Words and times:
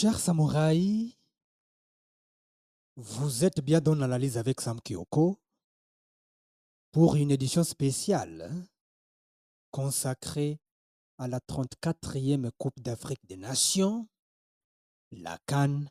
Chers 0.00 0.18
samouraïs, 0.18 1.14
vous 2.96 3.44
êtes 3.44 3.60
bien 3.60 3.82
dans 3.82 3.94
l'analyse 3.94 4.38
avec 4.38 4.62
Sam 4.62 4.80
Kyoko 4.80 5.38
pour 6.90 7.16
une 7.16 7.30
édition 7.30 7.64
spéciale 7.64 8.50
consacrée 9.70 10.58
à 11.18 11.28
la 11.28 11.38
34e 11.40 12.50
Coupe 12.56 12.80
d'Afrique 12.80 13.20
des 13.26 13.36
Nations, 13.36 14.08
la 15.10 15.36
Cannes 15.44 15.90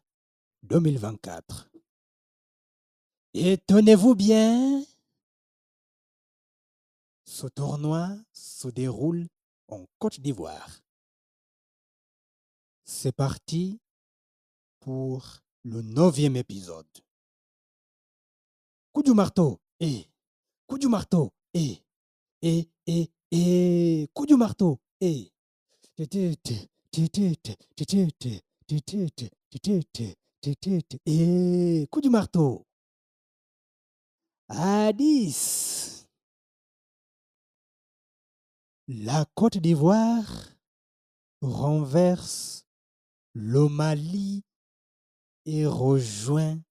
2024. 0.64 1.70
Et 3.36 3.59
tenez-vous 3.59 4.16
bien, 4.16 4.84
ce 7.26 7.45
tournoi 7.45 8.17
se 8.34 8.70
déroule 8.70 9.28
en 9.67 9.86
Côte 10.00 10.20
d'Ivoire. 10.20 10.81
C'est 12.86 13.16
parti 13.16 13.80
pour 14.80 15.42
le 15.64 15.82
neuvième 15.82 16.36
épisode. 16.36 16.88
Coup 18.94 19.04
du 19.04 19.14
marteau, 19.14 19.60
et 19.80 20.06
coup 20.68 20.78
du 20.78 20.88
marteau, 20.88 21.32
et 21.54 21.78
et 22.42 22.70
et 22.88 23.12
et 23.32 24.10
coup 24.14 24.26
du 24.26 24.36
marteau, 24.36 24.80
et 25.02 25.32
et 31.06 31.88
coup 31.92 32.02
du 32.02 32.09
marteau. 32.09 32.66
À 34.48 34.92
10. 34.94 36.08
La 38.88 39.25
Côte 39.36 39.58
d'Ivoire 39.58 40.25
renverse 41.42 42.66
le 43.34 43.70
et 45.52 45.66
rejoint 45.66 46.61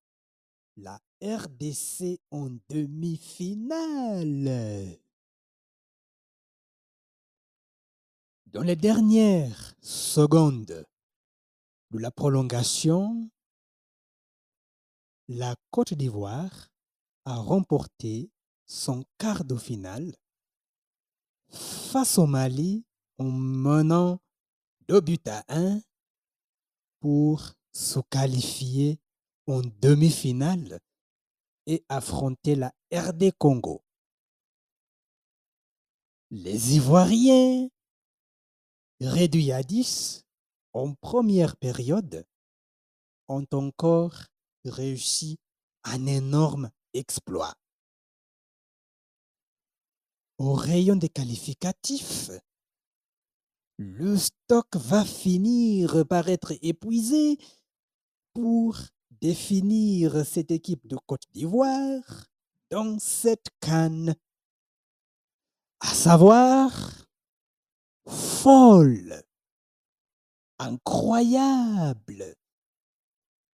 la 0.76 1.00
RDC 1.20 2.20
en 2.30 2.48
demi-finale. 2.68 5.00
Dans 8.46 8.62
les 8.62 8.76
dernières 8.76 9.74
secondes 9.82 10.86
de 11.90 11.98
la 11.98 12.12
prolongation, 12.12 13.28
la 15.26 15.56
Côte 15.72 15.94
d'Ivoire 15.94 16.68
a 17.24 17.34
remporté 17.34 18.30
son 18.64 19.02
quart 19.18 19.44
de 19.44 19.56
finale 19.56 20.14
face 21.48 22.16
au 22.16 22.26
Mali 22.26 22.84
en 23.18 23.24
menant 23.24 24.20
deux 24.86 25.00
buts 25.00 25.18
à 25.26 25.42
un 25.48 25.80
pour 27.00 27.57
se 27.78 28.00
qualifier 28.10 28.98
en 29.46 29.60
demi-finale 29.80 30.80
et 31.66 31.84
affronter 31.88 32.56
la 32.56 32.74
RD 32.92 33.30
Congo. 33.38 33.84
Les 36.30 36.74
Ivoiriens, 36.74 37.68
réduits 39.00 39.52
à 39.52 39.62
10 39.62 40.26
en 40.72 40.94
première 40.94 41.56
période, 41.56 42.26
ont 43.28 43.46
encore 43.52 44.24
réussi 44.64 45.38
un 45.84 46.04
énorme 46.06 46.70
exploit. 46.94 47.54
Au 50.38 50.54
rayon 50.54 50.96
des 50.96 51.08
qualificatifs, 51.08 52.30
le 53.76 54.16
stock 54.16 54.74
va 54.74 55.04
finir 55.04 56.04
par 56.08 56.28
être 56.28 56.54
épuisé 56.62 57.38
pour 58.34 58.78
définir 59.20 60.24
cette 60.24 60.50
équipe 60.50 60.86
de 60.86 60.96
Côte 61.06 61.24
d'Ivoire 61.32 62.26
dans 62.70 62.98
cette 62.98 63.48
canne. 63.60 64.14
À 65.80 65.88
savoir, 65.88 67.06
folle, 68.06 69.22
incroyable, 70.58 72.34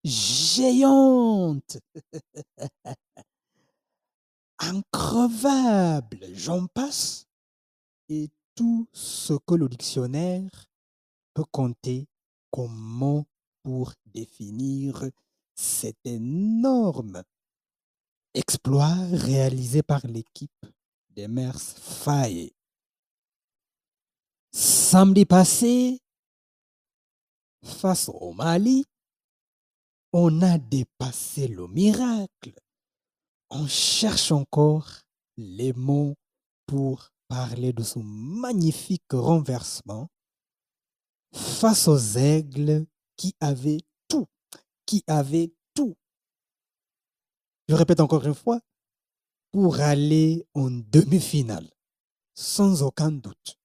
géante, 0.02 1.78
increvable, 4.58 6.26
j'en 6.32 6.66
passe, 6.66 7.26
et 8.08 8.30
tout 8.54 8.88
ce 8.92 9.34
que 9.46 9.54
le 9.54 9.68
dictionnaire 9.68 10.66
peut 11.34 11.44
compter 11.50 12.06
comme 12.50 12.74
mot 12.74 13.26
pour 13.64 13.94
définir 14.06 15.10
cet 15.56 15.96
énorme 16.04 17.24
exploit 18.34 18.94
réalisé 19.10 19.82
par 19.82 20.06
l'équipe 20.06 20.66
des 21.10 21.26
Mers 21.26 21.60
Faye. 21.60 22.52
Samedi 24.52 25.24
passé, 25.24 26.00
face 27.62 28.08
au 28.08 28.32
Mali, 28.32 28.84
on 30.12 30.42
a 30.42 30.58
dépassé 30.58 31.48
le 31.48 31.66
miracle. 31.66 32.54
On 33.50 33.66
cherche 33.66 34.30
encore 34.30 35.00
les 35.36 35.72
mots 35.72 36.14
pour 36.66 37.08
parler 37.28 37.72
de 37.72 37.82
ce 37.82 37.98
magnifique 37.98 39.12
renversement 39.12 40.08
face 41.32 41.88
aux 41.88 42.16
aigles 42.16 42.86
qui 43.16 43.34
avaient 43.40 43.80
tout, 44.08 44.26
qui 44.86 45.02
avaient 45.06 45.52
tout. 45.74 45.96
Je 47.68 47.74
répète 47.74 48.00
encore 48.00 48.26
une 48.26 48.34
fois, 48.34 48.60
pour 49.50 49.80
aller 49.80 50.46
en 50.54 50.68
demi-finale, 50.70 51.70
sans 52.34 52.82
aucun 52.82 53.12
doute. 53.12 53.58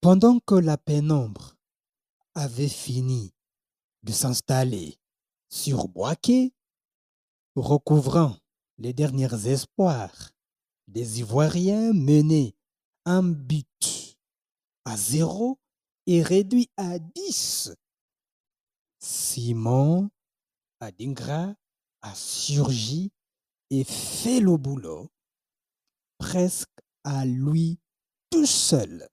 Pendant 0.00 0.40
que 0.40 0.56
la 0.56 0.76
pénombre 0.76 1.54
avait 2.34 2.68
fini 2.68 3.32
de 4.02 4.10
s'installer 4.10 4.98
sur 5.48 5.86
Boaké, 5.86 6.52
recouvrant 7.54 8.36
les 8.78 8.92
derniers 8.92 9.46
espoirs 9.46 10.32
des 10.88 11.20
Ivoiriens 11.20 11.92
menés 11.92 12.56
un 13.04 13.22
but 13.22 14.18
à 14.84 14.96
zéro 14.96 15.60
et 16.06 16.22
réduit 16.22 16.70
à 16.76 16.98
10. 16.98 17.72
Simon 18.98 20.10
Adingra 20.80 21.54
a 22.02 22.14
surgi 22.14 23.10
et 23.70 23.84
fait 23.84 24.40
le 24.40 24.56
boulot 24.56 25.10
presque 26.18 26.68
à 27.04 27.24
lui 27.24 27.78
tout 28.30 28.46
seul. 28.46 29.08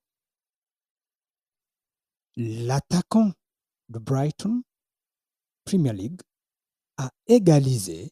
L'attaquant 2.36 3.32
de 3.90 4.00
Brighton, 4.00 4.64
Premier 5.66 5.94
League, 5.94 6.22
a 6.98 7.12
égalisé 7.28 8.12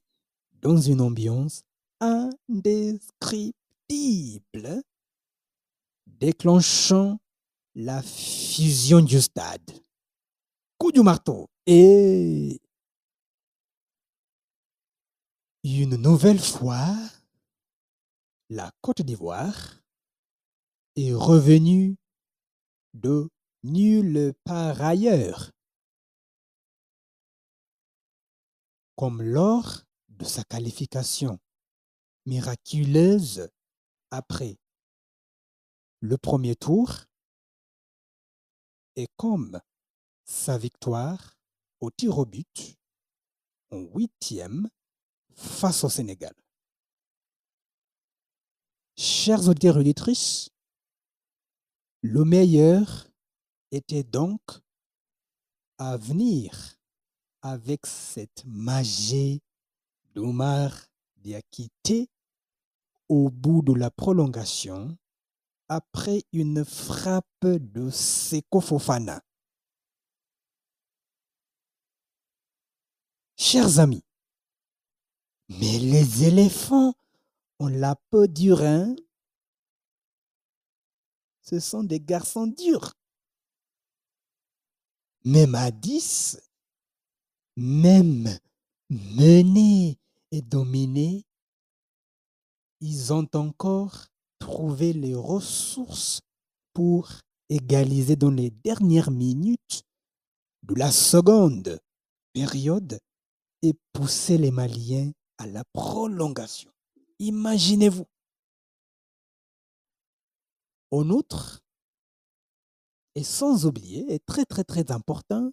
dans 0.62 0.78
une 0.78 1.02
ambiance 1.02 1.64
indescriptible, 2.00 4.84
déclenchant 6.06 7.20
la 7.78 8.02
fusion 8.02 9.02
du 9.02 9.22
stade. 9.22 9.72
Coup 10.80 10.92
du 10.92 11.02
marteau 11.02 11.48
et 11.68 12.60
une 15.64 15.96
nouvelle 15.96 16.40
fois, 16.40 16.96
la 18.50 18.72
Côte 18.82 19.04
d'Ivoire 19.04 19.80
est 20.96 21.14
revenue 21.14 21.98
de 22.96 23.30
nulle 23.62 24.34
part 24.44 24.82
ailleurs. 24.82 25.52
Comme 28.96 29.22
lors 29.22 29.84
de 30.08 30.26
sa 30.26 30.44
qualification 30.44 31.38
miraculeuse 32.26 33.48
après 34.10 34.58
le 36.00 36.18
premier 36.18 36.56
tour 36.56 37.06
et 38.98 39.08
comme 39.16 39.62
sa 40.26 40.58
victoire 40.58 41.38
au 41.80 41.92
tir 41.92 42.18
au 42.18 42.26
but 42.26 42.76
en 43.72 43.80
huitième 43.96 44.70
face 45.36 45.84
au 45.84 45.90
Sénégal. 45.90 46.34
Chers 48.98 49.48
auditeurs 49.48 49.78
et 49.78 49.82
auditrices, 49.82 50.50
le 52.02 52.26
meilleur 52.26 53.08
était 53.72 54.04
donc 54.04 54.42
à 55.78 55.96
venir 55.98 56.78
avec 57.44 57.86
cette 57.86 58.44
magie 58.46 59.44
d'Omar 60.16 60.88
Diakité 61.18 62.10
au 63.10 63.30
bout 63.30 63.62
de 63.62 63.74
la 63.74 63.92
prolongation 63.92 64.98
après 65.70 66.24
une 66.32 66.64
frappe 66.64 67.46
de 67.46 67.90
Seko 67.90 68.62
Fofana. 68.62 69.22
Chers 73.38 73.80
amis, 73.80 74.04
mais 75.50 75.80
les 75.80 76.24
éléphants 76.24 76.94
ont 77.60 77.68
la 77.68 77.96
peau 78.10 78.28
dure, 78.28 78.62
hein? 78.62 78.96
Ce 81.42 81.60
sont 81.60 81.84
des 81.84 82.00
garçons 82.00 82.48
durs. 82.48 82.94
Même 85.24 85.56
à 85.56 85.72
10, 85.72 86.42
même 87.56 88.38
menés 88.90 89.98
et 90.32 90.42
dominés, 90.42 91.26
ils 92.80 93.14
ont 93.14 93.28
encore 93.34 94.08
trouvé 94.40 94.94
les 94.94 95.16
ressources 95.16 96.22
pour 96.74 97.10
égaliser 97.50 98.16
dans 98.16 98.32
les 98.32 98.50
dernières 98.50 99.12
minutes 99.12 99.84
de 100.64 100.76
la 100.76 100.92
seconde 100.92 101.80
période 102.34 103.00
et 103.62 103.74
pousser 103.94 104.38
les 104.38 104.52
Maliens 104.52 105.12
à 105.38 105.48
la 105.48 105.64
prolongation. 105.74 106.72
Imaginez-vous. 107.20 108.06
En 110.92 111.10
outre, 111.10 111.62
et 113.16 113.24
sans 113.24 113.66
oublier, 113.66 114.14
et 114.14 114.20
très 114.20 114.46
très 114.46 114.64
très 114.64 114.92
important, 114.92 115.52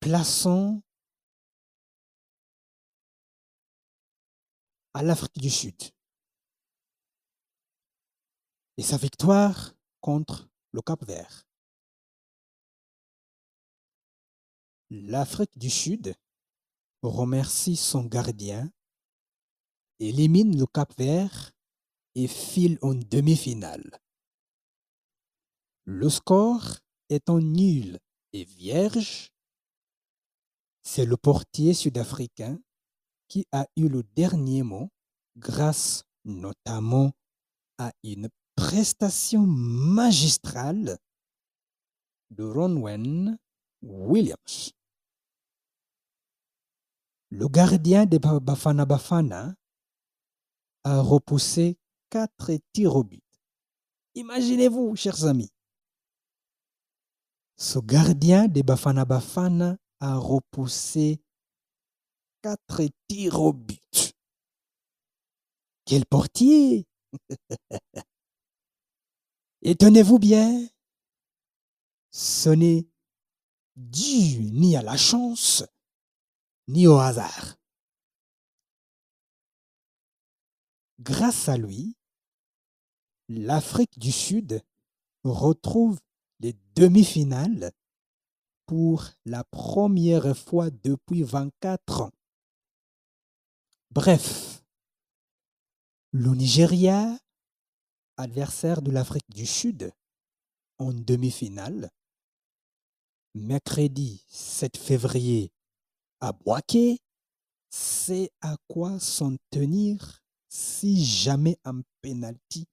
plaçons 0.00 0.82
à 4.92 5.02
l'Afrique 5.02 5.38
du 5.38 5.50
Sud 5.50 5.93
et 8.76 8.82
sa 8.82 8.96
victoire 8.96 9.74
contre 10.00 10.48
le 10.72 10.82
Cap 10.82 11.04
Vert. 11.04 11.46
L'Afrique 14.90 15.56
du 15.58 15.70
Sud 15.70 16.14
remercie 17.02 17.76
son 17.76 18.04
gardien, 18.04 18.70
élimine 20.00 20.58
le 20.58 20.66
Cap 20.66 20.92
Vert 20.98 21.52
et 22.14 22.28
file 22.28 22.78
en 22.82 22.94
demi-finale. 22.94 24.00
Le 25.84 26.08
score 26.08 26.78
étant 27.08 27.38
nul 27.38 27.98
et 28.32 28.44
vierge, 28.44 29.30
c'est 30.82 31.06
le 31.06 31.16
portier 31.16 31.74
sud-africain 31.74 32.58
qui 33.28 33.46
a 33.52 33.66
eu 33.76 33.88
le 33.88 34.02
dernier 34.02 34.62
mot 34.62 34.90
grâce 35.36 36.04
notamment 36.24 37.12
à 37.78 37.92
une 38.02 38.28
prestation 38.56 39.46
magistrale 39.46 40.98
de 42.30 42.44
Ronwen 42.44 43.38
Williams. 43.82 44.72
Le 47.30 47.48
gardien 47.48 48.06
de 48.06 48.18
Bafana 48.18 48.84
Bafana 48.84 49.54
a 50.84 51.00
repoussé 51.00 51.78
quatre 52.10 52.52
tirs 52.72 52.96
au 52.96 53.04
but. 53.04 53.22
Imaginez-vous, 54.14 54.94
chers 54.94 55.24
amis, 55.24 55.50
ce 57.56 57.78
gardien 57.78 58.46
de 58.48 58.62
Bafana 58.62 59.04
Bafana 59.04 59.76
a 60.00 60.16
repoussé 60.16 61.20
quatre 62.42 62.82
tirs 63.08 63.40
au 63.40 63.52
but. 63.52 64.12
Quel 65.84 66.06
portier 66.06 66.86
Et 69.66 69.76
tenez-vous 69.76 70.18
bien, 70.18 70.68
ce 72.10 72.50
n'est 72.50 72.86
dû 73.76 74.50
ni 74.52 74.76
à 74.76 74.82
la 74.82 74.98
chance, 74.98 75.64
ni 76.68 76.86
au 76.86 76.98
hasard. 76.98 77.56
Grâce 81.00 81.48
à 81.48 81.56
lui, 81.56 81.96
l'Afrique 83.28 83.98
du 83.98 84.12
Sud 84.12 84.62
retrouve 85.22 85.98
les 86.40 86.54
demi-finales 86.74 87.72
pour 88.66 89.12
la 89.24 89.44
première 89.44 90.36
fois 90.36 90.68
depuis 90.68 91.22
24 91.22 92.02
ans. 92.02 92.12
Bref, 93.90 94.62
le 96.12 96.34
Nigeria, 96.34 97.18
adversaire 98.16 98.82
de 98.82 98.90
l'Afrique 98.90 99.28
du 99.30 99.46
Sud, 99.46 99.92
en 100.78 100.92
demi-finale, 100.92 101.90
mercredi 103.34 104.24
7 104.28 104.76
février 104.76 105.52
à 106.20 106.32
Boaké, 106.32 106.98
c'est 107.70 108.30
à 108.40 108.56
quoi 108.68 108.98
s'en 109.00 109.36
tenir 109.50 110.22
si 110.48 111.04
jamais 111.04 111.58
un 111.64 111.82
penalty 112.02 112.66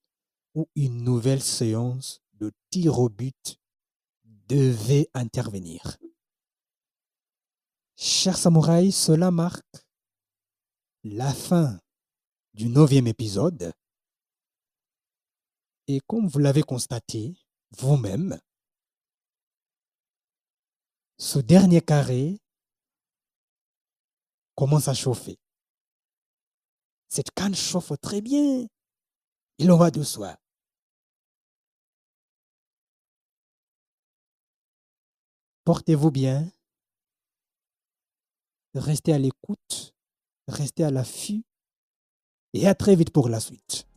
ou 0.53 0.67
une 0.75 1.03
nouvelle 1.03 1.41
séance 1.41 2.21
de 2.33 2.51
tir 2.69 2.99
au 2.99 3.09
but 3.09 3.57
devait 4.23 5.09
intervenir? 5.13 5.97
Chers 7.95 8.37
samouraïs, 8.37 8.95
cela 8.95 9.31
marque 9.31 9.85
la 11.03 11.33
fin 11.33 11.79
du 12.53 12.67
neuvième 12.67 13.07
épisode. 13.07 13.73
Et 15.87 15.99
comme 16.07 16.27
vous 16.27 16.39
l'avez 16.39 16.61
constaté 16.61 17.33
vous-même, 17.77 18.39
ce 21.17 21.39
dernier 21.39 21.81
carré 21.81 22.39
commence 24.55 24.87
à 24.87 24.93
chauffer. 24.93 25.37
Cette 27.09 27.31
canne 27.31 27.55
chauffe 27.55 27.93
très 28.01 28.21
bien. 28.21 28.65
Il 29.57 29.71
en 29.71 29.77
va 29.77 29.91
de 29.91 30.01
soi. 30.01 30.37
Portez-vous 35.63 36.09
bien. 36.09 36.51
Restez 38.73 39.13
à 39.13 39.19
l'écoute. 39.19 39.93
Restez 40.47 40.83
à 40.83 40.89
l'affût. 40.89 41.43
Et 42.53 42.67
à 42.67 42.73
très 42.75 42.95
vite 42.95 43.11
pour 43.11 43.29
la 43.29 43.39
suite. 43.39 43.90